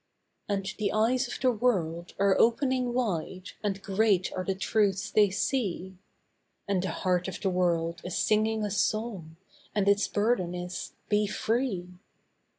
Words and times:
And 0.49 0.65
the 0.79 0.91
eyes 0.93 1.27
of 1.27 1.39
the 1.41 1.51
world 1.51 2.15
are 2.17 2.35
opening 2.39 2.91
wide, 2.91 3.51
and 3.61 3.83
great 3.83 4.33
are 4.33 4.43
the 4.43 4.55
truths 4.55 5.11
they 5.11 5.29
see; 5.29 5.99
And 6.67 6.81
the 6.81 6.89
heart 6.89 7.27
of 7.27 7.39
the 7.39 7.51
world 7.51 8.01
is 8.03 8.17
singing 8.17 8.65
a 8.65 8.71
song, 8.71 9.35
and 9.75 9.87
its 9.87 10.07
burden 10.07 10.55
is 10.55 10.93
'Be 11.07 11.27
free! 11.27 11.99